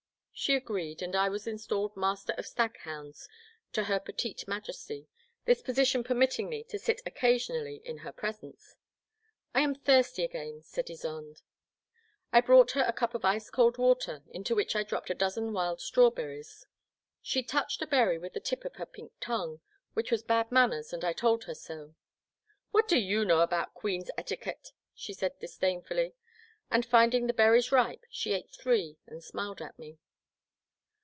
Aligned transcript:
She 0.33 0.55
agreed, 0.55 1.03
and 1.03 1.15
I 1.15 1.29
was 1.29 1.45
installed 1.45 1.95
Master 1.95 2.33
of 2.35 2.47
Stag 2.47 2.77
hounds 2.79 3.29
to 3.73 3.83
her 3.83 3.99
petite 3.99 4.47
Majesty— 4.47 5.07
^this 5.47 5.63
position 5.63 6.03
per 6.03 6.15
mitting 6.15 6.49
me 6.49 6.63
to 6.63 6.79
sit 6.79 6.99
occasionally 7.05 7.75
in 7.85 7.99
her 7.99 8.11
presence." 8.11 8.75
I 9.53 9.59
am 9.61 9.75
thirsty 9.75 10.23
again," 10.23 10.63
said 10.63 10.87
Ysonde. 10.87 11.43
(f 12.33 12.33
174 12.33 12.33
^^ 12.33 12.33
Black 12.33 12.33
Water. 12.33 12.33
I 12.33 12.47
brought 12.47 12.71
her 12.71 12.81
a 12.81 12.91
cup 12.97 13.13
of 13.13 13.23
ice 13.23 13.51
cold 13.51 13.77
water 13.77 14.23
into 14.31 14.55
which 14.55 14.75
I 14.75 14.81
dropped 14.81 15.11
a 15.11 15.13
dozen 15.13 15.53
wild 15.53 15.79
strawberries. 15.79 16.65
She 17.21 17.43
touched 17.43 17.83
a 17.83 17.85
berry 17.85 18.17
with 18.17 18.33
the 18.33 18.39
tip 18.39 18.65
of 18.65 18.77
her 18.77 18.87
pink 18.87 19.11
tongue, 19.19 19.61
which 19.93 20.09
was 20.09 20.23
bad 20.23 20.51
manners, 20.51 20.91
and 20.91 21.05
I 21.05 21.13
told 21.13 21.43
her 21.43 21.53
so. 21.53 21.93
What 22.71 22.87
do 22.87 22.97
you 22.97 23.25
know 23.25 23.41
about 23.41 23.75
Queen's 23.75 24.09
eti 24.17 24.37
quette?" 24.37 24.71
she 24.95 25.13
said 25.13 25.37
disdainfully, 25.37 26.15
and, 26.71 26.83
finding 26.83 27.27
the 27.27 27.33
berries 27.33 27.71
ripe, 27.71 28.05
she 28.09 28.33
ate 28.33 28.49
three 28.49 28.97
and 29.05 29.23
smiled 29.23 29.61
at 29.61 29.77
me. 29.77 29.99